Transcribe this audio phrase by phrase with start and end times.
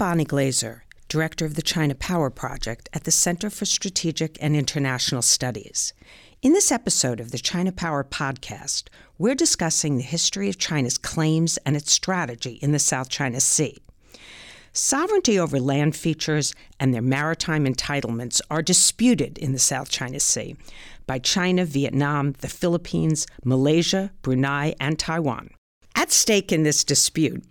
[0.00, 5.20] Bonnie Glaser, Director of the China Power Project at the Center for Strategic and International
[5.20, 5.92] Studies.
[6.40, 8.84] In this episode of the China Power podcast,
[9.18, 13.76] we're discussing the history of China's claims and its strategy in the South China Sea.
[14.72, 20.56] Sovereignty over land features and their maritime entitlements are disputed in the South China Sea
[21.06, 25.50] by China, Vietnam, the Philippines, Malaysia, Brunei, and Taiwan.
[25.94, 27.44] At stake in this dispute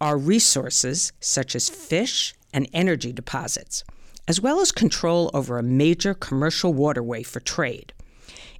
[0.00, 3.84] are resources such as fish and energy deposits,
[4.28, 7.92] as well as control over a major commercial waterway for trade.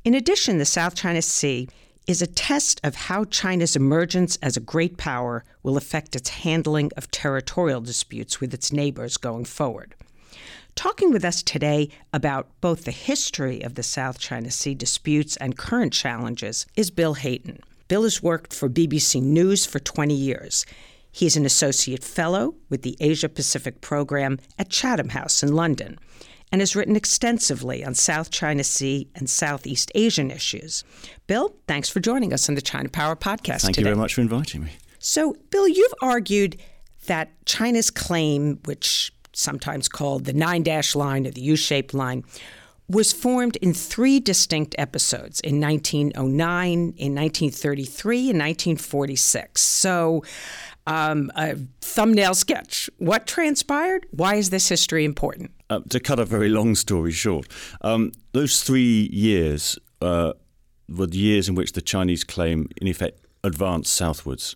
[0.05, 1.69] In addition, the South China Sea
[2.07, 6.91] is a test of how China's emergence as a great power will affect its handling
[6.97, 9.95] of territorial disputes with its neighbors going forward.
[10.77, 15.57] Talking with us today about both the history of the South China Sea disputes and
[15.57, 17.61] current challenges is Bill Hayton.
[17.89, 20.67] Bill has worked for BBC News for 20 years.
[21.17, 25.99] He's an associate fellow with the Asia Pacific program at Chatham House in London
[26.53, 30.85] and has written extensively on South China Sea and Southeast Asian issues.
[31.27, 33.81] Bill, thanks for joining us on the China Power podcast Thank today.
[33.81, 34.73] you very much for inviting me.
[34.99, 36.59] So, Bill, you've argued
[37.07, 42.25] that China's claim, which sometimes called the nine dash line or the U shaped line,
[42.89, 49.63] was formed in three distinct episodes in 1909, in 1933, and 1946.
[49.63, 50.23] So,
[50.87, 52.89] um, a thumbnail sketch.
[52.99, 54.07] What transpired?
[54.11, 55.51] Why is this history important?
[55.69, 57.49] Uh, to cut a very long story short,
[57.81, 60.33] um, those three years uh,
[60.89, 64.55] were the years in which the Chinese claim, in effect, advanced southwards.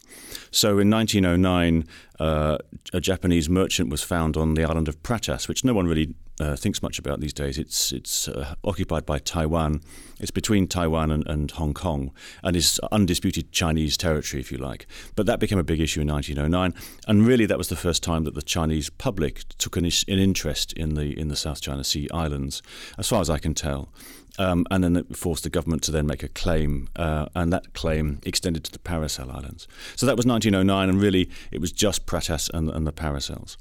[0.50, 1.86] So in 1909,
[2.18, 2.58] uh,
[2.92, 6.56] a Japanese merchant was found on the island of Pratas, which no one really uh,
[6.56, 7.58] thinks much about these days.
[7.58, 9.82] It's it's uh, occupied by Taiwan.
[10.18, 12.10] It's between Taiwan and, and, Hong Kong,
[12.42, 14.86] and is undisputed Chinese territory, if you like.
[15.16, 16.74] But that became a big issue in 1909,
[17.06, 20.72] and really that was the first time that the Chinese public took an, an interest
[20.72, 22.62] in the in the South China Sea islands,
[22.98, 23.90] as far as I can tell.
[24.38, 27.74] Um, and then it forced the government to then make a claim, uh, and that
[27.74, 29.68] claim extended to the Paracel Islands.
[29.96, 33.56] So that was 1909, and really it was just Pratas and, and the Paracels.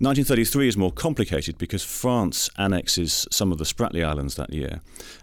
[0.00, 4.80] 1933 is more complicated because France annexes some of the Spratly Islands that year,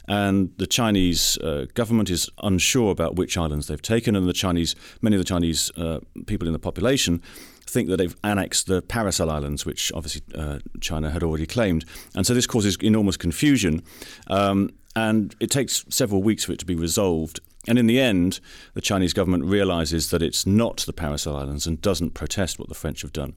[0.08, 4.76] and the Chinese uh, government is unsure about which islands they've taken, and the Chinese,
[5.02, 7.22] many of the Chinese uh, people in the population
[7.68, 11.84] think that they've annexed the Paracel Islands, which obviously uh, China had already claimed,
[12.16, 13.84] and so this causes enormous confusion.
[14.28, 17.40] Um, and it takes several weeks for it to be resolved.
[17.68, 18.40] And in the end,
[18.74, 22.76] the Chinese government realizes that it's not the Paracel Islands and doesn't protest what the
[22.76, 23.34] French have done.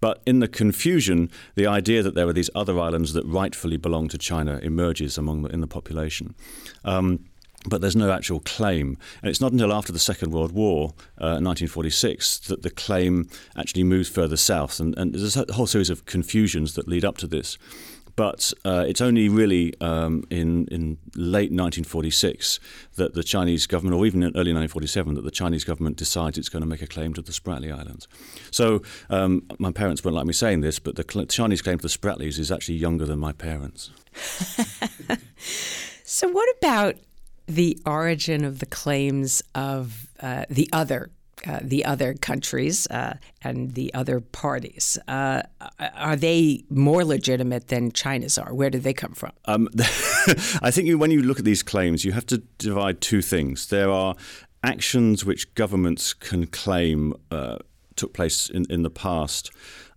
[0.00, 4.08] But in the confusion, the idea that there are these other islands that rightfully belong
[4.08, 6.34] to China emerges among the, in the population.
[6.84, 7.24] Um,
[7.66, 8.96] but there's no actual claim.
[9.22, 13.84] And it's not until after the Second World War, uh, 1946, that the claim actually
[13.84, 14.80] moves further south.
[14.80, 17.58] And, and, there's a whole series of confusions that lead up to this.
[18.16, 22.60] But uh, it's only really um, in, in late 1946
[22.96, 26.48] that the Chinese government, or even in early 1947, that the Chinese government decides it's
[26.48, 28.08] going to make a claim to the Spratly Islands.
[28.50, 31.88] So um, my parents won't like me saying this, but the Chinese claim to the
[31.88, 33.90] Spratlys is actually younger than my parents.
[36.04, 36.96] so, what about
[37.46, 41.10] the origin of the claims of uh, the other
[41.46, 44.98] uh, the other countries uh, and the other parties.
[45.08, 45.42] Uh,
[45.96, 48.54] are they more legitimate than China's are?
[48.54, 49.32] Where do they come from?
[49.46, 49.68] Um,
[50.62, 53.66] I think you, when you look at these claims, you have to divide two things.
[53.66, 54.14] There are
[54.62, 57.58] actions which governments can claim uh,
[57.96, 59.50] took place in, in the past.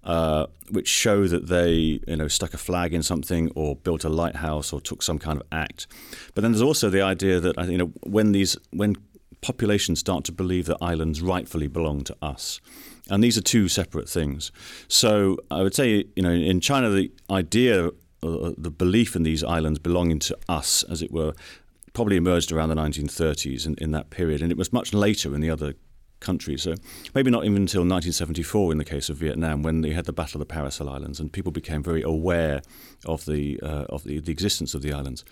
[0.03, 4.09] Uh, which show that they, you know, stuck a flag in something or built a
[4.09, 5.87] lighthouse or took some kind of act.
[6.35, 8.97] But then there's also the idea that you know when these when
[9.43, 12.59] populations start to believe that islands rightfully belong to us.
[13.09, 14.51] And these are two separate things.
[14.87, 19.43] So I would say, you know, in China, the idea, uh, the belief in these
[19.43, 21.33] islands belonging to us, as it were,
[21.91, 24.41] probably emerged around the 1930s in, in that period.
[24.41, 25.73] And it was much later in the other
[26.23, 26.63] countries.
[26.63, 26.73] So
[27.13, 30.41] maybe not even until 1974 in the case of Vietnam, when they had the Battle
[30.41, 32.61] of the Paracel Islands, and people became very aware
[33.05, 35.23] of the uh, of the, the, existence of the islands,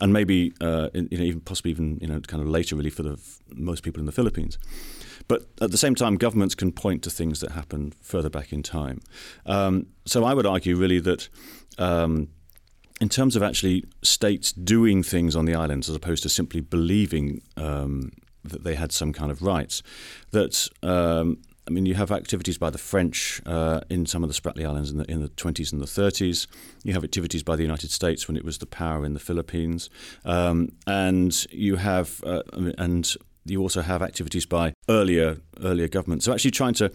[0.00, 2.90] and maybe uh, in, you know, even possibly even you know kind of later really
[2.90, 3.20] for the
[3.54, 4.58] most people in the Philippines.
[5.26, 8.62] But at the same time, governments can point to things that happened further back in
[8.62, 9.02] time.
[9.44, 11.28] Um, so I would argue really that.
[11.78, 12.28] Um,
[13.00, 17.40] in terms of actually states doing things on the islands as opposed to simply believing
[17.56, 18.10] um,
[18.44, 19.82] that they had some kind of rights.
[20.30, 21.38] That um,
[21.68, 24.90] I mean, you have activities by the French uh, in some of the Spratly Islands
[24.90, 26.46] in the, in the 20s and the 30s.
[26.82, 29.90] You have activities by the United States when it was the power in the Philippines,
[30.24, 32.42] um, and you have uh,
[32.78, 33.14] and
[33.44, 36.24] you also have activities by earlier earlier governments.
[36.24, 36.90] So actually, trying to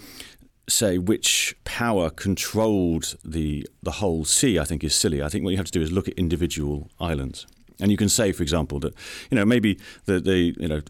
[0.67, 5.21] say which power controlled the the whole sea, I think is silly.
[5.21, 7.45] I think what you have to do is look at individual islands.
[7.79, 8.95] And you can say, for example, that
[9.29, 10.81] you know maybe the, the you know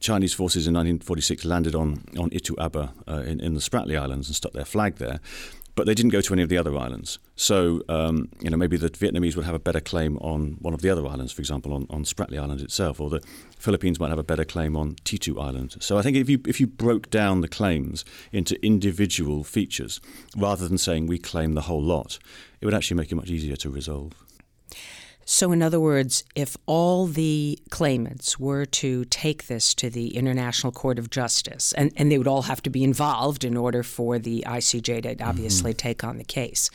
[0.00, 4.28] Chinese forces in 1946 landed on on Itu Aba uh, in, in the Spratly Islands
[4.28, 5.20] and stuck their flag there,
[5.74, 7.18] but they didn't go to any of the other islands.
[7.36, 10.82] So um, you know maybe the Vietnamese would have a better claim on one of
[10.82, 13.22] the other islands, for example, on, on Spratly Island itself, or the
[13.58, 15.76] Philippines might have a better claim on Thitu Island.
[15.80, 20.00] So I think if you if you broke down the claims into individual features
[20.36, 22.18] rather than saying we claim the whole lot,
[22.60, 24.12] it would actually make it much easier to resolve.
[25.24, 30.72] So, in other words, if all the claimants were to take this to the International
[30.72, 34.18] Court of Justice, and, and they would all have to be involved in order for
[34.18, 35.78] the ICJ to obviously mm-hmm.
[35.78, 36.70] take on the case,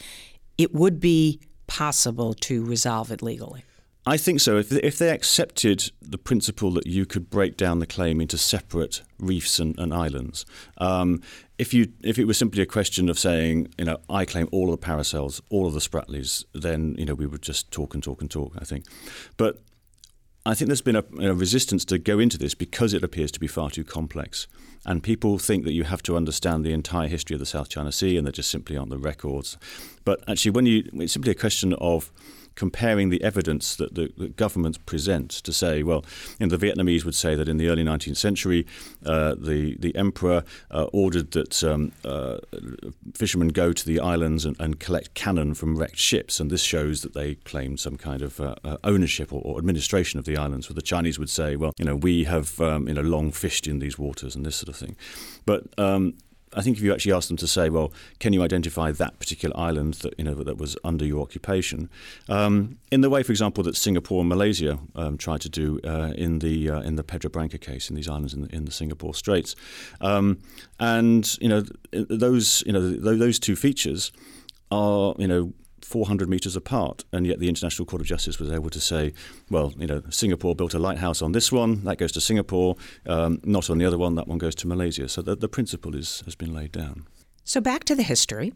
[0.58, 3.64] it would be possible to resolve it legally.
[4.10, 4.58] I think so.
[4.58, 9.04] If, if they accepted the principle that you could break down the claim into separate
[9.20, 10.48] reefs and, and islands,
[10.80, 11.22] um,
[11.60, 14.74] if you if it was simply a question of saying, you know, I claim all
[14.74, 18.02] of the paracels, all of the Spratlys, then you know we would just talk and
[18.02, 18.56] talk and talk.
[18.58, 18.86] I think,
[19.38, 19.62] but
[20.44, 23.40] I think there's been a, a, resistance to go into this because it appears to
[23.40, 24.48] be far too complex.
[24.88, 27.92] And people think that you have to understand the entire history of the South China
[27.92, 29.58] Sea and there just simply aren't the records.
[30.04, 32.12] But actually, when you, it's simply a question of
[32.60, 36.04] comparing the evidence that the, the governments present to say, well,
[36.38, 38.68] you know, the Vietnamese would say that in the early 19th century,
[39.06, 42.38] uh, the the emperor uh, ordered that um, uh,
[43.14, 47.02] fishermen go to the islands and, and, collect cannon from wrecked ships, and this shows
[47.02, 50.68] that they claimed some kind of uh, uh, ownership or, or, administration of the islands.
[50.68, 53.68] Where the Chinese would say, well, you know, we have um, you know long fished
[53.68, 54.98] in these waters and this sort of thing,
[55.46, 56.16] but um,
[56.60, 59.58] I think if you actually ask them to say, well, can you identify that particular
[59.58, 61.90] island that you know that was under your occupation,
[62.28, 66.12] um, in the way, for example, that Singapore and Malaysia um, tried to do uh,
[66.18, 68.72] in the uh, in the Pedra Branca case in these islands in the, in the
[68.72, 69.56] Singapore Straits,
[70.02, 70.40] um,
[70.82, 74.12] and you know those you know those two features
[74.70, 75.54] are you know
[75.86, 79.14] 400 metres apart, and yet the International Court of Justice was able to say,
[79.50, 83.40] well, you know, Singapore built a lighthouse on this one, that goes to Singapore, um,
[83.44, 85.08] not on the other one, that one goes to Malaysia.
[85.08, 87.06] So the, the principle is, has been laid down.
[87.44, 88.54] So back to the history.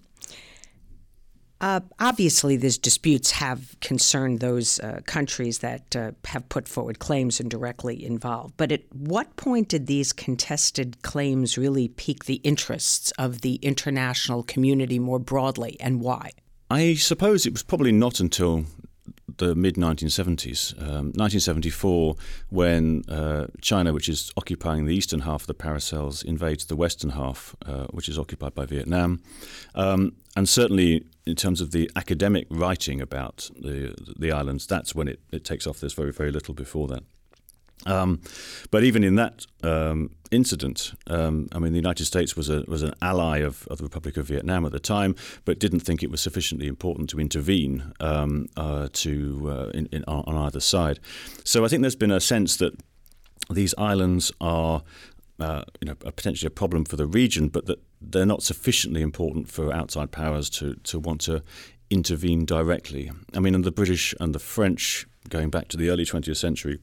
[1.64, 7.40] Uh, obviously, these disputes have concerned those uh, countries that uh, have put forward claims
[7.40, 8.54] and directly involved.
[8.58, 14.44] But at what point did these contested claims really pique the interests of the international
[14.44, 16.31] community more broadly, and why?
[16.74, 18.66] I suppose it was probably not until
[19.38, 22.16] the mid 1970s, um, 1974,
[22.50, 27.12] when uh, China, which is occupying the eastern half of the Paracels, invades the western
[27.12, 29.22] half, uh, which is occupied by Vietnam.
[29.75, 35.08] Um, and certainly, in terms of the academic writing about the the islands, that's when
[35.08, 35.80] it, it takes off.
[35.80, 37.04] There's very, very little before that.
[37.85, 38.21] Um,
[38.71, 42.81] but even in that um, incident, um, I mean, the United States was a was
[42.81, 45.15] an ally of, of, the Republic of Vietnam at the time,
[45.45, 50.03] but didn't think it was sufficiently important to intervene um, uh, to uh, in, in,
[50.06, 51.00] on either side.
[51.44, 52.74] So I think there's been a sense that
[53.50, 54.83] these islands are.
[55.39, 59.50] Uh, you know, potentially a problem for the region, but that they're not sufficiently important
[59.50, 61.41] for outside powers to, to want to
[61.89, 63.12] intervene directly.
[63.33, 66.79] I mean, and the British and the French, going back to the early 20th century,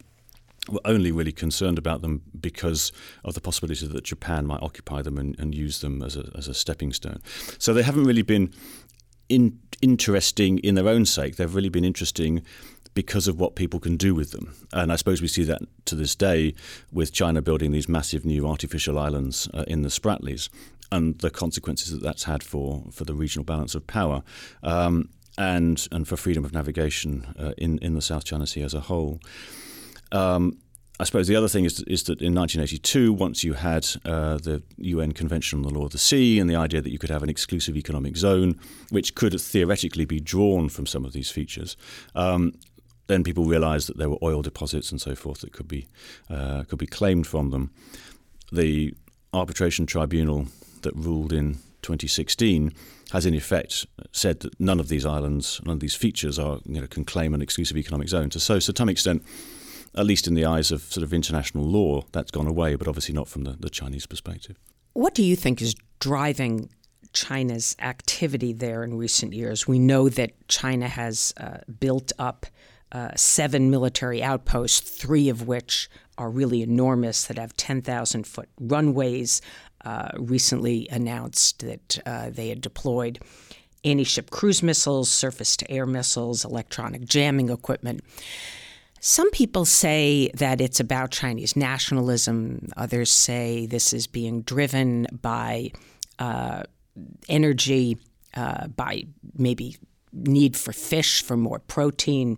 [0.69, 2.93] were only really concerned about them because
[3.25, 6.49] of the possibility that Japan might occupy them and, and use them as a, as
[6.49, 7.21] a stepping stone.
[7.59, 8.53] So they haven't really been
[9.29, 11.37] in, interesting in their own sake.
[11.37, 12.43] They've really been interesting
[12.93, 14.55] because of what people can do with them.
[14.73, 16.55] And I suppose we see that to this day
[16.93, 20.49] with China building these massive new artificial islands uh, in the Spratlys
[20.93, 24.23] and the consequences that that's had for, for the regional balance of power.
[24.63, 28.75] Um, and, and for freedom of navigation uh, in, in the South China Sea as
[28.75, 29.21] a whole.
[30.13, 30.59] Um,
[31.01, 34.63] I suppose the other thing is, is that in 1982, once you had uh, the
[34.77, 37.23] UN Convention on the Law of the Sea and the idea that you could have
[37.23, 41.75] an exclusive economic zone, which could theoretically be drawn from some of these features,
[42.15, 42.53] um,
[43.07, 45.89] then people realised that there were oil deposits and so forth that could be
[46.29, 47.71] uh, could be claimed from them.
[48.53, 48.95] The
[49.33, 50.49] arbitration tribunal
[50.83, 52.75] that ruled in 2016
[53.13, 56.81] has in effect said that none of these islands, none of these features are you
[56.81, 58.31] know can claim an exclusive economic zone.
[58.31, 59.23] So, so to some extent
[59.97, 63.15] at least in the eyes of sort of international law, that's gone away, but obviously
[63.15, 64.57] not from the, the Chinese perspective.
[64.93, 66.71] What do you think is driving
[67.13, 69.67] China's activity there in recent years?
[69.67, 72.47] We know that China has uh, built up
[72.93, 79.41] uh, seven military outposts, three of which are really enormous, that have 10,000 foot runways.
[79.83, 83.19] Uh, recently announced that uh, they had deployed
[83.85, 88.03] anti ship cruise missiles, surface to air missiles, electronic jamming equipment.
[89.01, 92.69] Some people say that it's about Chinese nationalism.
[92.77, 95.73] Others say this is being driven by
[96.19, 96.65] uh,
[97.29, 97.97] energy,
[98.35, 99.05] uh, by
[99.37, 99.79] maybe
[100.13, 102.37] need for fish for more protein.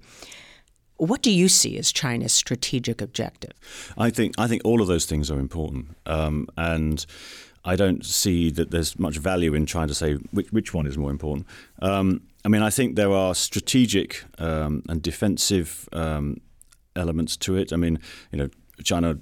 [0.99, 3.53] What do you see as China's strategic objective?
[3.99, 7.05] I think I think all of those things are important, um, and
[7.65, 10.97] I don't see that there's much value in trying to say which, which one is
[10.97, 11.47] more important.
[11.81, 16.41] Um, I mean, I think there are strategic um, and defensive um,
[16.97, 17.73] elements to it.
[17.73, 17.99] I mean,
[18.31, 18.49] you know,
[18.83, 19.19] China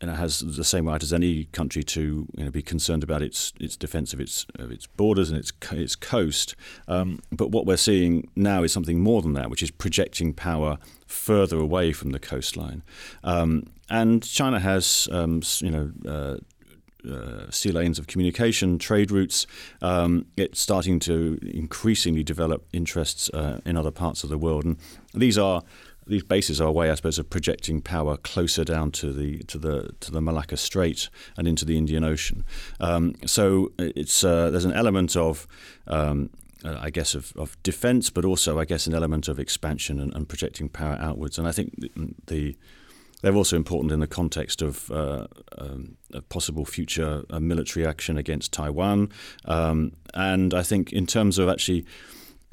[0.00, 3.22] you know, has the same right as any country to you know, be concerned about
[3.22, 6.54] its its defence of its of its borders and its its coast.
[6.86, 10.78] Um, but what we're seeing now is something more than that, which is projecting power
[11.06, 12.82] further away from the coastline.
[13.24, 15.92] Um, and China has, um, you know.
[16.06, 16.36] Uh,
[17.08, 19.46] uh, sea lanes of communication, trade routes.
[19.80, 24.76] Um, it's starting to increasingly develop interests uh, in other parts of the world, and
[25.14, 25.62] these are
[26.06, 29.58] these bases are a way, I suppose, of projecting power closer down to the to
[29.58, 32.44] the to the Malacca Strait and into the Indian Ocean.
[32.80, 35.46] Um, so it's uh, there's an element of
[35.86, 36.30] um,
[36.64, 40.14] uh, I guess of, of defence, but also I guess an element of expansion and,
[40.14, 41.38] and projecting power outwards.
[41.38, 41.90] And I think the,
[42.26, 42.56] the
[43.22, 45.26] they're also important in the context of uh,
[45.58, 49.10] um, a possible future uh, military action against Taiwan.
[49.46, 51.86] Um, and I think in terms of actually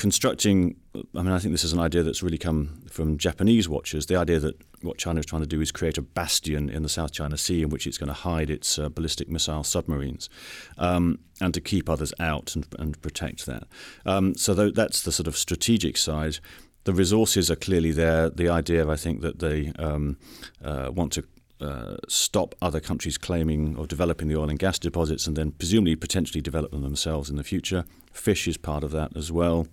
[0.04, 0.76] constructing,
[1.16, 4.08] I mean, I think this is an idea that's really come from Japanese watchers.
[4.08, 6.90] The idea that what China is trying to do is create a bastion in the
[6.90, 10.30] South China Sea in which it's going to hide its uh, ballistic missile submarines
[10.78, 13.64] um, and to keep others out and, and protect that.
[14.06, 16.40] Um, so th- that's the sort of strategic side.
[16.84, 18.30] The resources are clearly there.
[18.30, 20.18] The idea, I think, that they um,
[20.62, 21.24] uh, want to
[21.62, 25.96] uh, stop other countries claiming or developing the oil and gas deposits and then presumably
[25.96, 27.86] potentially develop them themselves in the future.
[28.12, 29.66] Fish is part of that as well.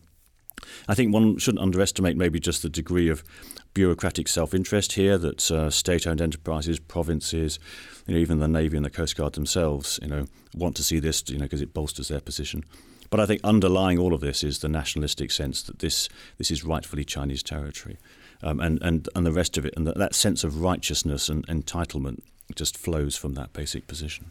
[0.89, 3.23] I think one shouldn't underestimate maybe just the degree of
[3.75, 7.59] bureaucratic self-interest here that uh, state-owned enterprises, provinces,
[8.07, 10.99] you know, even the Navy and the Coast Guard themselves, you know, want to see
[10.99, 12.65] this, you know, because it bolsters their position.
[13.11, 16.65] But I think underlying all of this is the nationalistic sense that this this is
[16.65, 17.99] rightfully Chinese territory,
[18.43, 21.45] um, and and and the rest of it, and that, that sense of righteousness and
[21.49, 22.23] entitlement
[22.55, 24.31] just flows from that basic position.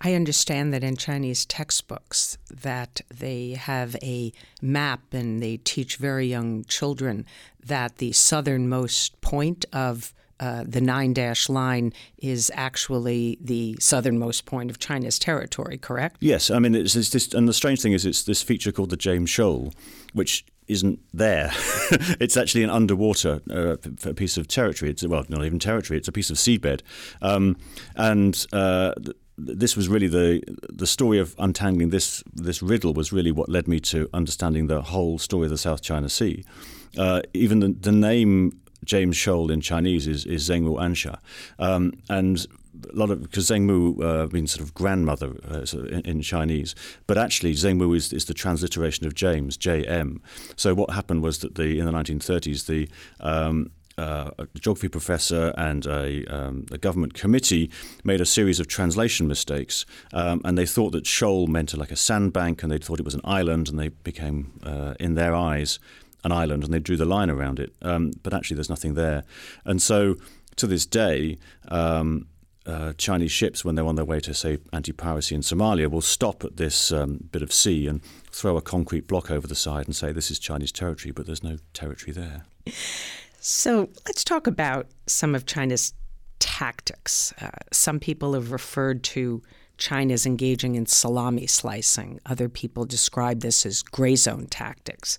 [0.00, 6.26] I understand that in Chinese textbooks that they have a map and they teach very
[6.26, 7.26] young children
[7.64, 14.70] that the southernmost point of uh, the nine dash line is actually the southernmost point
[14.70, 16.16] of China's territory, correct?
[16.20, 18.96] Yes, I mean, it's, it's and the strange thing is, it's this feature called the
[18.96, 19.72] James Shoal,
[20.12, 21.50] which isn't there.
[22.20, 24.92] it's actually an underwater uh, piece of territory.
[24.92, 25.98] It's well, not even territory.
[25.98, 26.82] It's a piece of seabed,
[27.20, 27.56] um,
[27.96, 28.92] and uh,
[29.38, 33.68] this was really the the story of untangling this this riddle was really what led
[33.68, 36.44] me to understanding the whole story of the South China Sea.
[36.96, 41.18] Uh, even the, the name James Shoal in Chinese is, is Zengmu Ansha,
[41.58, 42.46] um, and
[42.90, 46.74] a lot of because Zengmu uh, means sort of grandmother uh, in, in, Chinese,
[47.06, 50.20] but actually Zengmu is, is the transliteration of James J M.
[50.56, 52.88] So what happened was that the in the 1930s the
[53.20, 57.70] um, uh, a geography professor and a, um, a, government committee
[58.04, 61.96] made a series of translation mistakes, um, and they thought that shoal meant like a
[61.96, 65.78] sandbank, and they thought it was an island, and they became, uh, in their eyes,
[66.24, 67.74] an island, and they drew the line around it.
[67.82, 69.24] Um, but actually, there's nothing there,
[69.64, 70.14] and so
[70.56, 71.38] to this day.
[71.68, 72.28] Um,
[72.66, 76.02] uh, Chinese ships, when they're on their way to, say, anti piracy in Somalia, will
[76.02, 79.86] stop at this um, bit of sea and throw a concrete block over the side
[79.86, 82.44] and say, This is Chinese territory, but there's no territory there.
[83.50, 85.94] So let's talk about some of China's
[86.38, 87.32] tactics.
[87.40, 89.42] Uh, some people have referred to
[89.78, 92.20] China's engaging in salami slicing.
[92.26, 95.16] Other people describe this as gray zone tactics.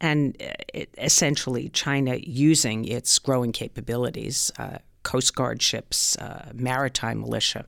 [0.00, 7.20] And uh, it, essentially, China using its growing capabilities, uh, Coast Guard ships, uh, maritime
[7.20, 7.66] militia,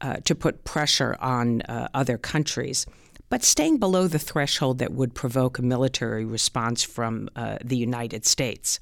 [0.00, 2.86] uh, to put pressure on uh, other countries
[3.30, 8.26] but staying below the threshold that would provoke a military response from uh, the United
[8.26, 8.78] States.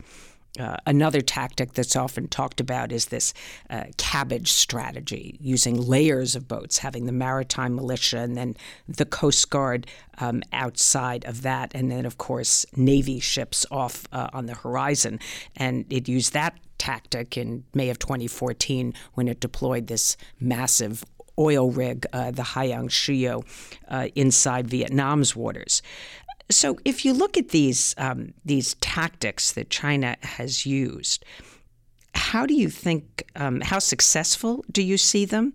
[0.59, 3.33] Uh, another tactic that's often talked about is this
[3.71, 8.57] uh, cabbage strategy, using layers of boats, having the maritime militia and then
[8.89, 9.87] the Coast Guard
[10.19, 15.21] um, outside of that, and then, of course, Navy ships off uh, on the horizon.
[15.55, 21.05] And it used that tactic in May of 2014 when it deployed this massive
[21.39, 23.45] oil rig, uh, the Haiyang Shiyou,
[23.89, 25.83] uh, inside Vietnam's waters.
[26.51, 31.25] So, if you look at these um, these tactics that China has used,
[32.15, 33.25] how do you think?
[33.37, 35.53] Um, how successful do you see them,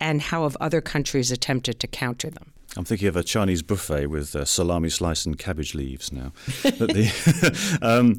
[0.00, 2.52] and how have other countries attempted to counter them?
[2.76, 6.32] I'm thinking of a Chinese buffet with uh, salami slice and cabbage leaves now.
[6.62, 8.18] the, um,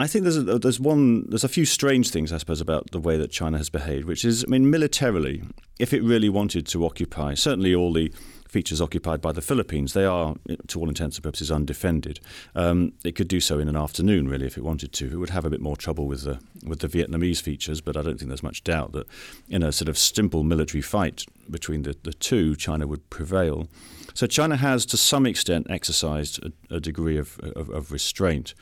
[0.00, 3.00] I think there's a, there's one there's a few strange things I suppose about the
[3.00, 5.42] way that China has behaved, which is I mean militarily,
[5.78, 8.12] if it really wanted to occupy certainly all the
[8.48, 10.34] features occupied by the Philippines, they are
[10.68, 12.18] to all intents and purposes undefended.
[12.54, 15.06] Um, it could do so in an afternoon really if it wanted to.
[15.06, 18.02] It would have a bit more trouble with the with the Vietnamese features, but I
[18.02, 19.06] don't think there's much doubt that
[19.48, 23.66] in a sort of simple military fight between the, the two, China would prevail.
[24.14, 28.54] So China has to some extent exercised a, a degree of, of, of restraint.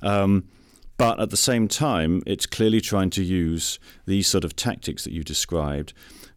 [0.00, 0.44] Um,
[0.96, 5.12] but at the same time, it's clearly trying to use these sort of tactics that
[5.12, 5.92] you described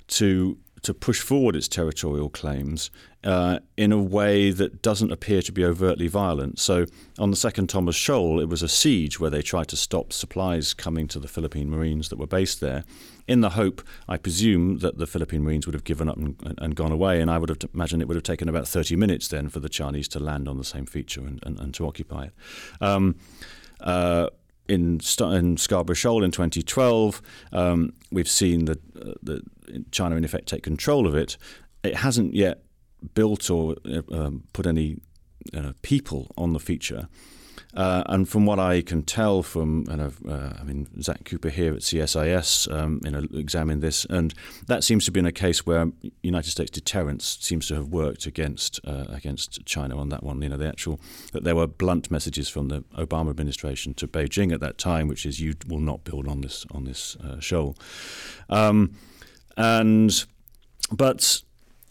[0.08, 2.92] to to push forward its territorial claims
[3.24, 6.60] uh, in a way that doesn't appear to be overtly violent.
[6.60, 6.86] So,
[7.18, 10.74] on the second Thomas Shoal, it was a siege where they tried to stop supplies
[10.74, 12.84] coming to the Philippine Marines that were based there,
[13.28, 16.76] in the hope, I presume, that the Philippine Marines would have given up and, and
[16.76, 17.20] gone away.
[17.20, 19.70] And I would have imagined it would have taken about 30 minutes then for the
[19.70, 22.34] Chinese to land on the same feature and, and, and to occupy it.
[22.80, 23.16] Um,
[23.82, 24.30] uh,
[24.68, 27.22] in, in Scarborough Shoal in 2012,
[27.52, 28.80] um, we've seen that,
[29.30, 29.40] uh,
[29.92, 31.38] China, in effect, take control of it.
[31.84, 32.64] It hasn't yet
[33.14, 34.98] built or uh, um, put any
[35.54, 37.08] uh, people on the feature.
[37.78, 41.76] Uh, and from what I can tell from, know, uh, I mean, Zach Cooper here
[41.76, 44.34] at CSIS, um, you know, examined this, and
[44.66, 45.92] that seems to have been a case where
[46.24, 50.42] United States deterrence seems to have worked against uh, against China on that one.
[50.42, 51.00] You know, the actual
[51.34, 55.24] that there were blunt messages from the Obama administration to Beijing at that time, which
[55.24, 57.78] is you will not build on this on this uh, shoal,
[58.50, 58.96] um,
[59.56, 60.26] and
[60.92, 61.44] but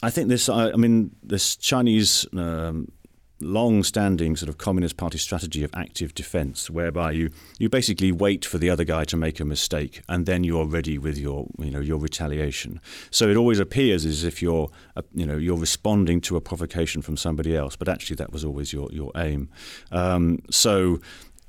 [0.03, 2.93] I think this, I, I mean, this Chinese um,
[3.41, 8.59] long-standing sort of Communist Party strategy of active defence, whereby you, you basically wait for
[8.59, 11.81] the other guy to make a mistake, and then you're ready with your you know
[11.81, 12.81] your retaliation.
[13.11, 17.03] So it always appears as if you're uh, you know you're responding to a provocation
[17.03, 19.49] from somebody else, but actually that was always your your aim.
[19.91, 21.01] Um, so.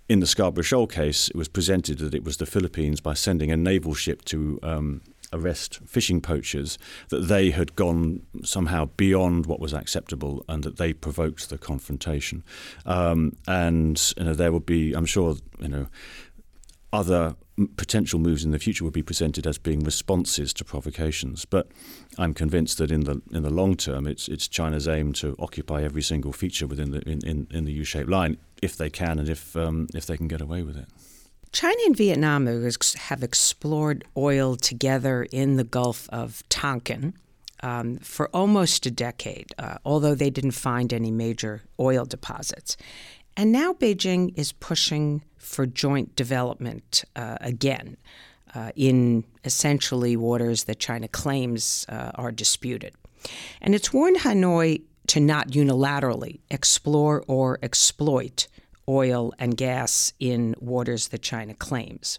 [0.10, 3.51] In the Scarborough Shoal case, it was presented that it was the Philippines by sending
[3.51, 5.01] a naval ship to um,
[5.34, 6.77] arrest fishing poachers,
[7.10, 12.43] that they had gone somehow beyond what was acceptable and that they provoked the confrontation.
[12.86, 15.88] Um, and you know, there would be, I'm sure, you know,
[16.93, 17.36] other
[17.75, 21.43] potential moves in the future would be presented as being responses to provocations.
[21.45, 21.67] But
[22.17, 25.84] I'm convinced that in the in the long term, it's it's China's aim to occupy
[25.84, 29.28] every single feature within the in, in, in the U-shaped line if they can and
[29.28, 30.88] if um, if they can get away with it.
[31.51, 37.13] China and Vietnam have explored oil together in the Gulf of Tonkin
[37.63, 42.77] um, for almost a decade, uh, although they didn't find any major oil deposits.
[43.36, 47.97] And now Beijing is pushing for joint development uh, again
[48.55, 52.93] uh, in essentially waters that China claims uh, are disputed.
[53.62, 58.47] And it's warned Hanoi to not unilaterally explore or exploit
[58.89, 62.17] oil and gas in waters that China claims.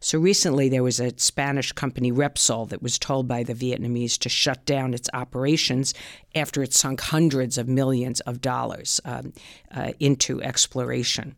[0.00, 4.28] So recently, there was a Spanish company, Repsol, that was told by the Vietnamese to
[4.28, 5.94] shut down its operations
[6.34, 9.32] after it sunk hundreds of millions of dollars um,
[9.74, 11.34] uh, into exploration.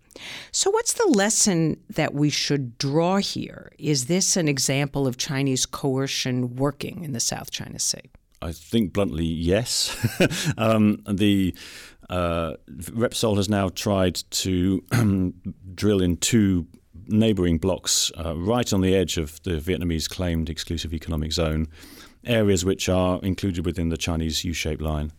[0.50, 3.72] So, what's the lesson that we should draw here?
[3.78, 8.10] Is this an example of Chinese coercion working in the South China Sea?
[8.40, 9.96] I think bluntly, yes.
[10.58, 11.54] um, the
[12.10, 14.82] uh, Repsol has now tried to
[15.74, 16.66] drill in two
[17.06, 21.68] neighbouring blocks uh, right on the edge of the Vietnamese claimed exclusive economic zone,
[22.24, 25.12] areas which are included within the Chinese U shaped line.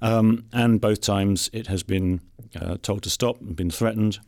[0.00, 2.20] Um, and both times it has been
[2.60, 4.18] uh, told to stop and been threatened.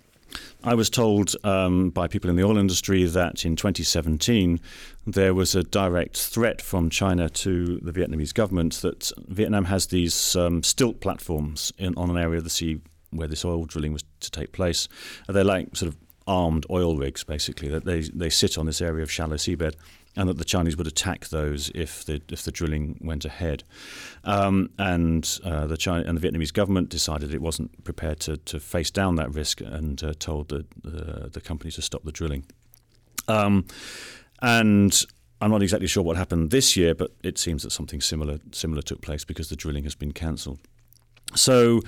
[0.63, 4.61] I was told um, by people in the oil industry that in 2017
[5.07, 10.35] there was a direct threat from China to the Vietnamese government that Vietnam has these
[10.37, 14.05] um, stilt platforms in, on an area of the sea where this oil drilling was
[14.21, 14.89] to take place.
[15.29, 17.69] They're like sort of armed oil rigs, basically.
[17.69, 19.75] That they they sit on this area of shallow seabed
[20.17, 23.65] and that the Chinese would attack those if the if the drilling went ahead.
[24.25, 28.61] Um, and uh, the China and the Vietnamese government decided it wasn't prepared to, to
[28.61, 32.47] face down that risk and uh, told the, the, company to stop the drilling.
[33.29, 33.67] Um,
[34.41, 35.05] and
[35.41, 38.83] I'm not exactly sure what happened this year, but it seems that something similar similar
[38.83, 40.61] took place because the drilling has been cancelled.
[41.35, 41.81] So,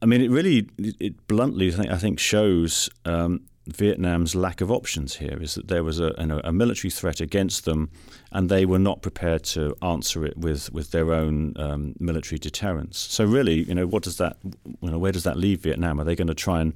[0.00, 4.70] I mean, it really, it bluntly, I think, I think shows um, Vietnam's lack of
[4.70, 7.90] options here is that there was a, a, military threat against them,
[8.30, 12.98] and they were not prepared to answer it with, with their own um, military deterrence.
[12.98, 16.00] So really, you know, what does that, you know, where does that leave Vietnam?
[16.00, 16.74] Are they going to try and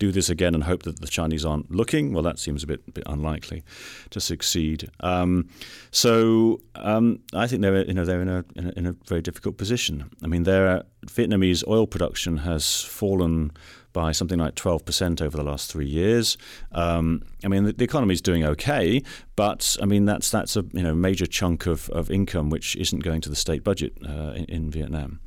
[0.00, 2.12] do this again and hope that the Chinese aren't looking.
[2.12, 3.62] Well, that seems a bit, bit unlikely
[4.10, 4.90] to succeed.
[5.00, 5.48] Um,
[5.92, 9.22] so um, I think they're you know they're in a, in a, in a very
[9.22, 10.10] difficult position.
[10.24, 13.52] I mean, their Vietnamese oil production has fallen
[13.92, 16.36] by something like 12% over the last three years.
[16.72, 19.02] Um, I mean, the, the economy is doing okay,
[19.36, 23.00] but I mean that's that's a you know major chunk of, of income which isn't
[23.00, 25.20] going to the state budget uh, in, in, Vietnam.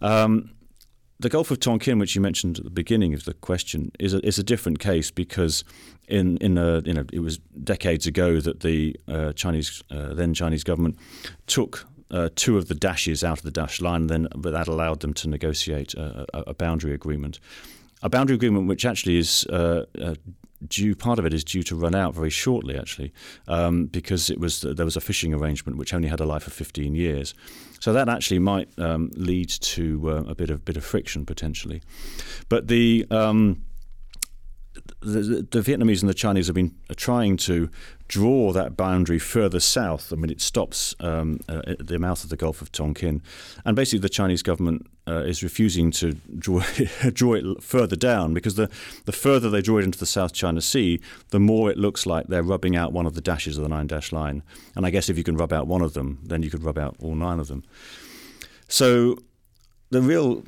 [0.00, 0.50] Um,
[1.20, 4.26] the Gulf of Tonkin, which you mentioned at the beginning of the question, is a,
[4.26, 5.64] is a different case because
[6.08, 10.34] in in a, you know it was decades ago that the uh, Chinese uh, then
[10.34, 10.96] Chinese government
[11.46, 15.00] took uh, two of the dashes out of the dash line, then but that allowed
[15.00, 17.38] them to negotiate a, a, boundary agreement
[18.04, 20.14] a boundary agreement which actually is uh, uh,
[20.68, 20.94] due.
[20.94, 23.12] Part of it is due to run out very shortly, actually,
[23.48, 26.52] um, because it was there was a fishing arrangement which only had a life of
[26.52, 27.34] 15 years.
[27.84, 31.82] So that actually might um, lead to uh, a bit of bit of friction potentially.
[32.48, 33.62] But the um,
[35.04, 37.68] the, the, Vietnamese and the Chinese have been trying to
[38.08, 40.12] draw that boundary further south.
[40.12, 43.22] I mean, it stops um, uh, at the mouth of the Gulf of Tonkin,
[43.64, 48.34] and basically the Chinese government uh, is refusing to draw it, draw it further down
[48.34, 48.70] because the
[49.04, 52.26] the further they draw it into the South China Sea, the more it looks like
[52.28, 54.42] they're rubbing out one of the dashes of the nine dash line.
[54.74, 56.78] And I guess if you can rub out one of them, then you could rub
[56.78, 57.64] out all nine of them.
[58.68, 59.18] So
[59.90, 60.42] the real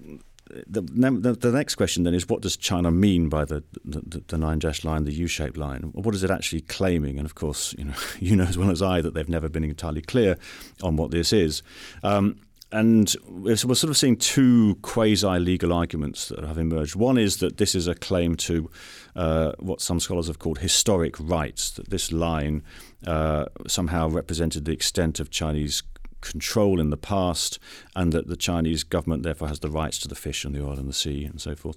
[0.66, 4.38] the, the, the, next question then is what does China mean by the, the, the
[4.38, 5.90] nine dash line, the U shaped line?
[5.92, 7.18] What is it actually claiming?
[7.18, 9.64] And of course, you know, you know as well as I that they've never been
[9.64, 10.36] entirely clear
[10.82, 11.62] on what this is.
[12.02, 12.40] Um,
[12.72, 16.96] and we're sort of seeing two quasi legal arguments that have emerged.
[16.96, 18.68] One is that this is a claim to
[19.14, 22.64] uh, what some scholars have called historic rights, that this line
[23.06, 25.84] uh, somehow represented the extent of Chinese
[26.20, 27.58] control in the past,
[27.94, 30.78] and that the Chinese government therefore has the rights to the fish and the oil
[30.78, 31.76] and the sea and so forth.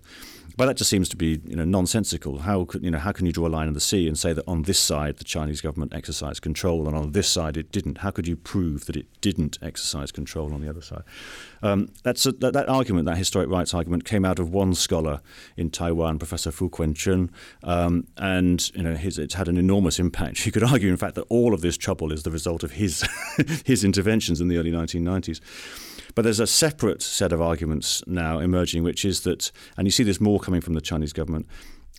[0.60, 2.40] But that just seems to be you know nonsensical.
[2.40, 4.34] How could you know how can you draw a line in the sea and say
[4.34, 8.00] that on this side the Chinese government exercised control and on this side it didn't?
[8.00, 11.04] How could you prove that it didn't exercise control on the other side?
[11.64, 15.22] Um, that's a, that, that, argument, that historic rights argument, came out of one scholar
[15.56, 17.32] in Taiwan, Professor Fu Kuen-chen,
[17.64, 20.46] um, and you know his, it's had an enormous impact.
[20.50, 23.08] You could argue, in fact, that all of this trouble is the result of his
[23.66, 25.40] his interventions in the early 1990s.
[26.20, 30.04] But there's a separate set of arguments now emerging, which is that, and you see
[30.04, 31.48] this more coming from the Chinese government,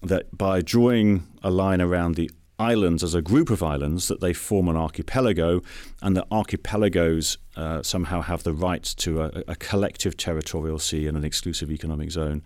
[0.02, 4.34] that by drawing a line around the islands as a group of islands that they
[4.34, 5.62] form an archipelago,
[6.02, 11.16] and that archipelagos uh, somehow have the right to a, a, collective territorial sea and
[11.16, 12.42] an exclusive economic zone.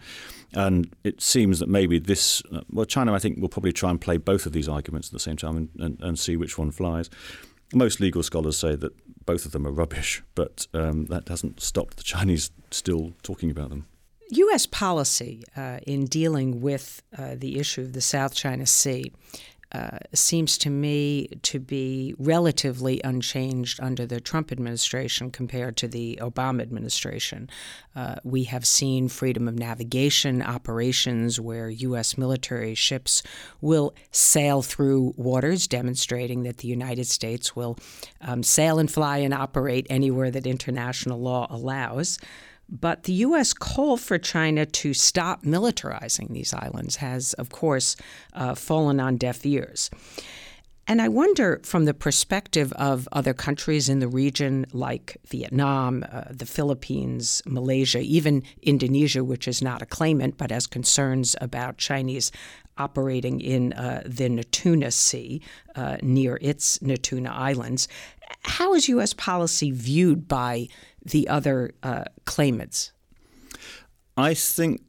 [0.53, 4.01] And it seems that maybe this, uh, well, China, I think, will probably try and
[4.01, 6.71] play both of these arguments at the same time and, and, and see which one
[6.71, 7.11] flies.
[7.73, 8.93] Most legal scholars say that
[9.27, 13.71] both of them are rubbish, but um, that hasn't stopped the Chinese still talking about
[13.71, 13.87] them.
[14.31, 14.67] U.S.
[14.67, 19.13] policy uh, in dealing with uh, the issue of the South China Sea
[19.75, 26.17] uh, seems to me to be relatively unchanged under the Trump administration compared to the
[26.23, 27.51] Obama administration.
[27.97, 32.17] Uh, we have seen freedom of navigation operations where U.S.
[32.17, 33.25] military ships
[33.61, 37.77] will sail through waters, demonstrating that the United States will
[38.21, 42.21] um, sail and fly and operate anywhere that international law allows.
[42.68, 43.53] But the U.S.
[43.53, 47.96] call for China to stop militarizing these islands has, of course,
[48.33, 49.90] uh, fallen on deaf ears.
[50.87, 56.24] And I wonder, from the perspective of other countries in the region like Vietnam, uh,
[56.31, 62.31] the Philippines, Malaysia, even Indonesia, which is not a claimant but has concerns about Chinese
[62.77, 65.40] operating in uh, the Natuna Sea
[65.74, 67.88] uh, near its Natuna Islands,
[68.42, 69.14] how is U.S.
[69.14, 70.68] policy viewed by
[71.05, 72.93] the other uh, claimants?
[74.17, 74.83] I think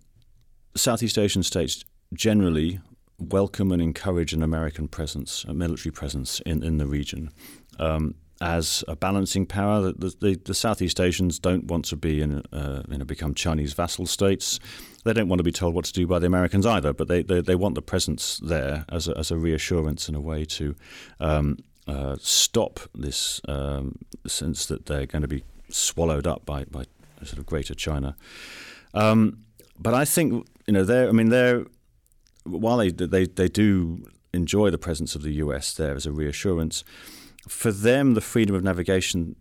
[0.76, 2.80] Southeast Asian states generally
[3.18, 7.32] welcome and encourage an American presence, a military presence in, in the region.
[7.80, 12.44] Um, as a balancing power, the, the, the, Southeast Asians don't want to be in,
[12.52, 14.60] uh, you know, become Chinese vassal states.
[15.06, 17.24] They don't want to be told what to do by the Americans either, but they,
[17.24, 20.76] they, they want the presence there as a, as a reassurance and a way to
[21.22, 23.98] um, uh, stop this um,
[24.28, 26.86] sense that they're going to be swallowed up by, by
[27.24, 28.16] sort of Greater China.
[28.94, 29.40] Um,
[29.80, 31.66] but I think you know they're I mean they're
[32.46, 35.74] while they they they do enjoy the presence of the U.S.
[35.74, 36.84] there as a reassurance.
[37.48, 39.36] For them, the freedom of navigation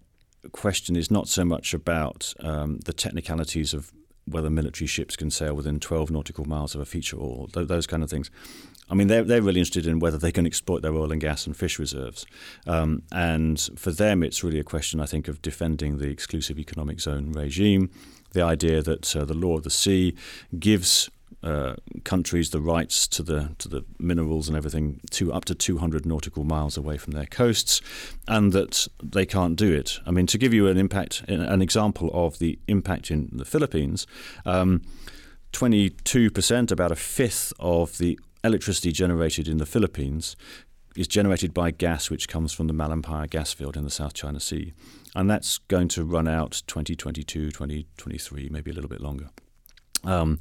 [0.53, 3.93] question is not so much about um, the technicalities of
[4.27, 7.87] whether military ships can sail within 12 nautical miles of a feature or th- those
[7.87, 8.31] kind of things.
[8.91, 11.47] I mean, they're, they're really interested in whether they can exploit their oil and gas
[11.47, 12.27] and fish reserves.
[12.67, 17.01] Um, and for them, it's really a question, I think, of defending the exclusive economic
[17.01, 17.91] zone regime,
[18.33, 20.15] the idea that uh, the law of the sea
[20.59, 21.11] gives
[21.43, 26.07] uh, countries the rights to the to the minerals and everything to up to 200
[26.07, 27.83] nautical miles away from their coasts,
[28.27, 30.01] and that they can't do it.
[30.07, 34.07] I mean, to give you an impact, an example of the impact in the Philippines.
[34.47, 34.83] Um,
[35.53, 40.37] 22%, about a fifth of the electricity generated in the Philippines
[40.97, 44.39] is generated by gas which comes from the Malampaya gas field in the South China
[44.39, 44.73] Sea.
[45.17, 49.31] And that's going to run out 2022, 2023, maybe a little bit longer.
[50.05, 50.39] Um,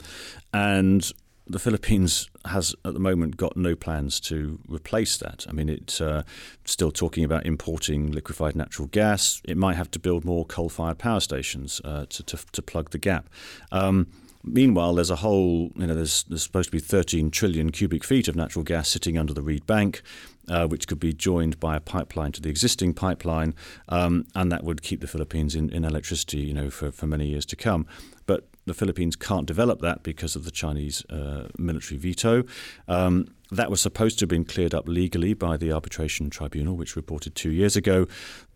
[0.54, 1.12] and
[1.46, 5.46] the Philippines has at the moment got no plans to replace that.
[5.50, 6.24] I mean, it's uh,
[6.66, 9.42] still talking about importing liquefied natural gas.
[9.44, 12.98] It might have to build more coal-fired power stations uh, to, to, to plug the
[12.98, 13.30] gap.
[13.72, 14.08] Um,
[14.44, 18.28] Meanwhile, there's a whole, you know, there's, there's supposed to be 13 trillion cubic feet
[18.28, 20.02] of natural gas sitting under the Reed Bank,
[20.50, 23.56] uh, which could be joined by a pipeline to the existing pipeline,
[23.88, 27.28] um, and that would keep the Philippines in, in electricity, you know, for, for many
[27.28, 27.88] years to come.
[28.26, 32.44] But the Philippines can't develop that because of the Chinese uh, military veto.
[32.88, 36.96] Um, that was supposed to have been cleared up legally by the arbitration tribunal, which
[36.96, 38.08] reported two years ago.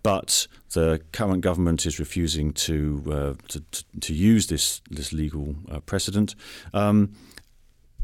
[0.03, 3.63] But the current government is refusing to uh, to,
[4.01, 6.35] to, use this this legal uh, precedent.
[6.73, 7.13] Um,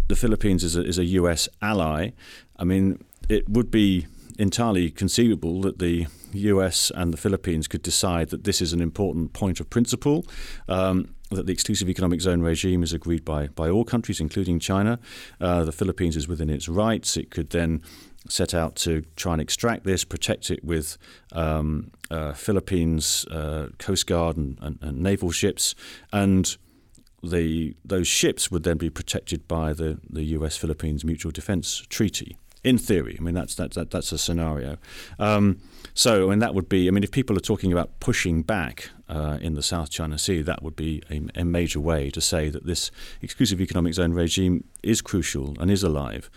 [0.08, 1.48] the Philippines is a, is a U.S.
[1.62, 2.12] ally.
[2.58, 8.30] I mean, it would be entirely conceivable that the US and the Philippines could decide
[8.30, 10.26] that this is an important point of principle.
[10.68, 15.00] Um, that the exclusive economic zone regime is agreed by, by all countries, including China.
[15.40, 17.18] Uh, the Philippines is within its rights.
[17.18, 17.82] It could then
[18.30, 20.98] set out to try and extract this, protect it with
[21.32, 25.76] um, uh, Philippines uh, Coast Guard and, and, and, naval ships,
[26.12, 26.58] and
[27.22, 30.58] the those ships would then be protected by the, the U.S.
[30.58, 33.18] Philippines Mutual Defense Treaty in theory.
[33.20, 34.78] I mean, that's that, that that's a scenario.
[35.20, 35.60] Um,
[35.94, 36.88] so, I mean, that would be.
[36.88, 40.42] I mean, if people are talking about pushing back uh, in the South China Sea,
[40.42, 42.90] that would be a, a, major way to say that this
[43.22, 46.32] exclusive economic zone regime is crucial and is alive.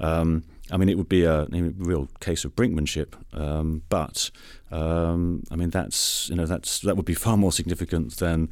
[0.00, 4.30] Um, I mean, it would be a, a real case of brinkmanship, um, but
[4.70, 8.48] um, I mean, that's you know that's that would be far more significant than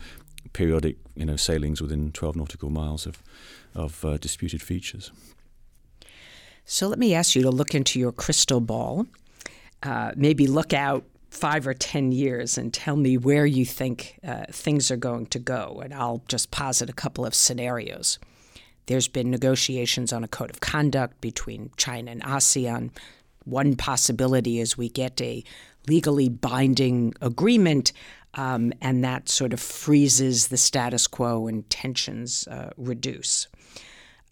[0.52, 3.22] periodic you know sailings within 12 nautical miles of
[3.74, 5.10] of uh, disputed features.
[6.66, 9.06] So let me ask you to look into your crystal ball,
[9.82, 14.44] uh, maybe look out five or 10 years and tell me where you think uh,
[14.50, 15.80] things are going to go.
[15.82, 18.18] And I'll just posit a couple of scenarios.
[18.86, 22.90] There's been negotiations on a code of conduct between China and ASEAN.
[23.44, 25.44] One possibility is we get a
[25.86, 27.92] legally binding agreement,
[28.34, 33.46] um, and that sort of freezes the status quo and tensions uh, reduce.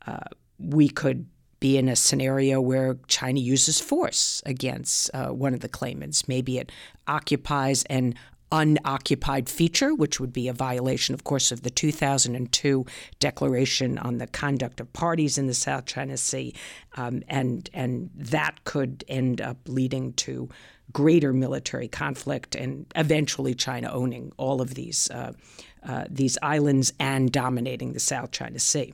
[0.07, 0.21] Uh,
[0.59, 1.27] we could
[1.61, 6.29] be in a scenario where China uses force against uh, one of the claimants.
[6.29, 6.71] Maybe it
[7.07, 8.15] occupies an
[8.51, 12.87] unoccupied feature, which would be a violation, of course, of the 2002
[13.19, 16.55] Declaration on the Conduct of Parties in the South China Sea,
[16.97, 20.49] um, and and that could end up leading to
[20.93, 25.33] greater military conflict and eventually China owning all of these uh,
[25.83, 28.93] uh, these islands and dominating the South China Sea.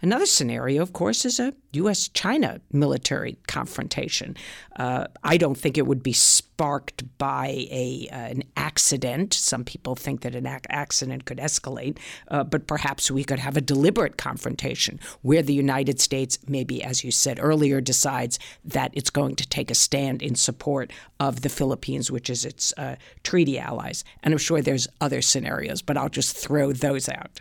[0.00, 2.08] Another scenario, of course, is a U.S.
[2.08, 4.36] China military confrontation.
[4.76, 9.34] Uh, I don't think it would be sparked by a uh, an accident.
[9.34, 13.56] Some people think that an ac- accident could escalate, uh, but perhaps we could have
[13.56, 19.10] a deliberate confrontation where the United States, maybe as you said earlier, decides that it's
[19.10, 23.58] going to take a stand in support of the Philippines, which is its uh, treaty
[23.58, 24.04] allies.
[24.22, 27.40] And I'm sure there's other scenarios, but I'll just throw those out.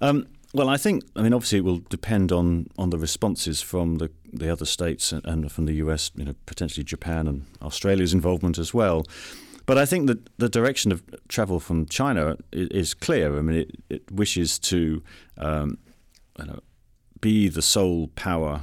[0.00, 3.96] Um, well, I think I mean obviously it will depend on, on the responses from
[3.96, 8.56] the, the other states and, from the US, you know, potentially Japan and Australia's involvement
[8.58, 9.04] as well.
[9.66, 13.38] But I think that the direction of travel from China is clear.
[13.38, 15.02] I mean, it, it wishes to
[15.38, 15.78] um,
[16.38, 16.60] know,
[17.20, 18.62] be the sole power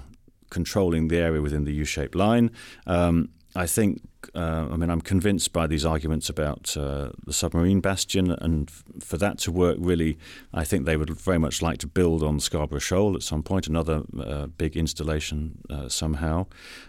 [0.50, 2.52] controlling the area within the U-shaped line.
[2.86, 4.02] Um, I think,
[4.36, 8.84] uh, I mean, I'm convinced by these arguments about uh, the submarine bastion, and f-
[9.04, 10.18] for that to work, really,
[10.54, 13.68] I think they would very much like to build on Scarborough Shoal at some point,
[13.68, 16.48] another uh, big installation uh, somehow.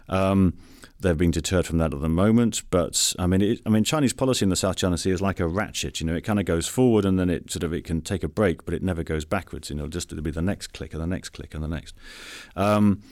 [0.09, 0.55] Um,
[1.01, 4.13] they're being deterred from that at the moment, but I mean, it, I mean, Chinese
[4.13, 6.01] policy in the South China Sea is like a ratchet.
[6.01, 8.23] You know, it kind of goes forward and then it sort of it can take
[8.23, 9.69] a break, but it never goes backwards.
[9.69, 11.95] You know, just it'll be the next click and the next click and the next.
[12.57, 13.03] Um,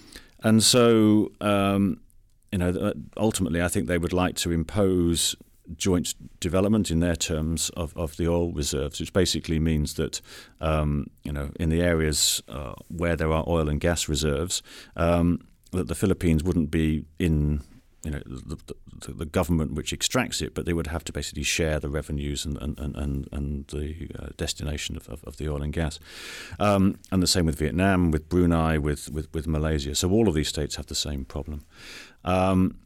[0.42, 1.33] and so.
[1.40, 2.00] Um,
[2.52, 5.36] you know, ultimately, I think they would like to impose
[5.76, 10.20] joint development in their terms of, of the oil reserves, which basically means that
[10.60, 14.62] um, you know in the areas uh, where there are oil and gas reserves,
[14.96, 15.40] um,
[15.72, 17.62] that the Philippines wouldn't be in
[18.02, 18.56] you know the,
[19.06, 22.44] the, the, government which extracts it, but they would have to basically share the revenues
[22.44, 25.98] and and and, and the uh, destination of, of, of, the oil and gas.
[26.58, 29.94] Um, and the same with Vietnam, with Brunei, with, with with Malaysia.
[29.94, 31.64] So all of these states have the same problem.
[32.24, 32.76] Um,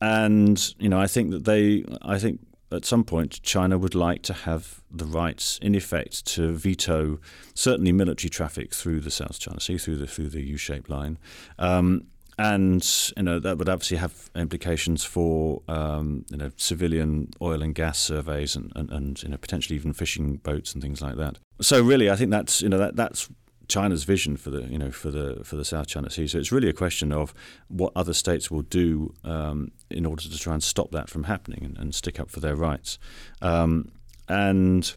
[0.00, 2.40] and you know, I think that they, I think
[2.74, 7.20] at some point, China would like to have the rights, in effect, to veto
[7.54, 11.18] certainly military traffic through the South China Sea, through the through the U-shaped line.
[11.58, 12.06] Um,
[12.38, 17.74] and you know that would obviously have implications for um, you know civilian oil and
[17.74, 21.38] gas surveys and, and, and, you know potentially even fishing boats and things like that.
[21.60, 23.28] So really, I think that's you know that that's
[23.68, 26.26] China's vision for the you know for the for the South China Sea.
[26.26, 27.34] So it's really a question of
[27.68, 31.64] what other states will do um, in order to try and stop that from happening
[31.64, 32.98] and, and stick up for their rights.
[33.40, 33.92] Um,
[34.28, 34.94] and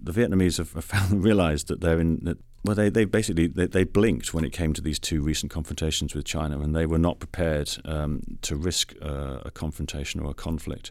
[0.00, 2.38] the Vietnamese have, found, realized that they're in that.
[2.66, 6.16] Well, they, they basically they, they, blinked when it came to these two recent confrontations
[6.16, 10.34] with China, and they were not prepared um, to risk uh, a confrontation or a
[10.34, 10.90] conflict.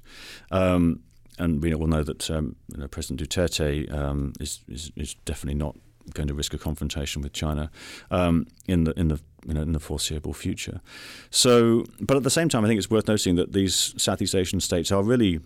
[0.51, 1.01] Um,
[1.37, 5.59] and we all know that um, you know, President Duterte um, is, is, is definitely
[5.59, 5.75] not
[6.13, 7.69] going to risk a confrontation with China
[8.09, 10.79] um, in the in the you know, in the foreseeable future.
[11.29, 14.61] So, but at the same time, I think it's worth noting that these Southeast Asian
[14.61, 15.41] states are really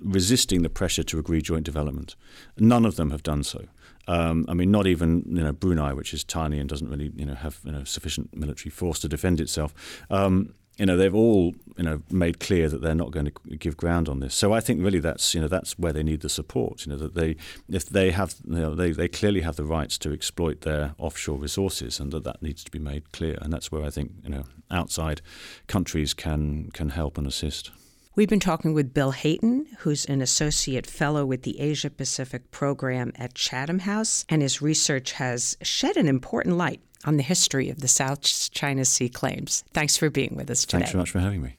[0.00, 2.16] resisting the pressure to agree joint development.
[2.58, 3.66] None of them have done so.
[4.08, 7.26] Um, I mean, not even you know Brunei, which is tiny and doesn't really you
[7.26, 9.74] know have you know, sufficient military force to defend itself.
[10.10, 13.76] Um, you know they've all you know made clear that they're not going to give
[13.76, 14.34] ground on this.
[14.34, 16.86] So I think really that's you know that's where they need the support.
[16.86, 17.36] You know that they
[17.68, 21.38] if they have you know they, they clearly have the rights to exploit their offshore
[21.38, 23.38] resources and that that needs to be made clear.
[23.42, 25.20] And that's where I think you know outside
[25.66, 27.70] countries can can help and assist.
[28.14, 33.14] We've been talking with Bill Hayton, who's an associate fellow with the Asia Pacific program
[33.16, 37.80] at Chatham House, and his research has shed an important light on the history of
[37.80, 39.64] the South China Sea claims.
[39.72, 40.80] Thanks for being with us today.
[40.80, 41.56] Thanks so much for having me.